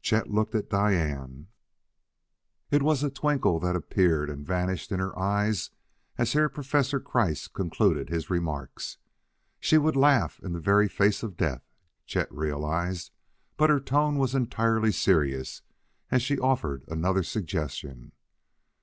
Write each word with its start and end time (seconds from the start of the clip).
Chet 0.00 0.30
looked 0.30 0.54
at 0.54 0.70
Diane. 0.70 1.48
Was 2.72 3.04
it 3.04 3.08
a 3.08 3.10
twinkle 3.10 3.60
that 3.60 3.76
appeared 3.76 4.30
and 4.30 4.42
vanished 4.42 4.90
in 4.90 4.98
her 4.98 5.14
eyes 5.18 5.72
as 6.16 6.32
Herr 6.32 6.48
Professor 6.48 6.98
Kreiss 6.98 7.48
concluded 7.48 8.08
his 8.08 8.30
remarks. 8.30 8.96
She 9.60 9.76
would 9.76 9.94
laugh 9.94 10.40
in 10.42 10.54
the 10.54 10.58
very 10.58 10.88
face 10.88 11.22
of 11.22 11.36
death, 11.36 11.68
Chet 12.06 12.32
realized, 12.32 13.10
but 13.58 13.68
her 13.68 13.78
tone 13.78 14.16
was 14.16 14.34
entirely 14.34 14.90
serious 14.90 15.60
as 16.10 16.22
she 16.22 16.38
offered 16.38 16.84
another 16.88 17.22
suggestion. 17.22 18.12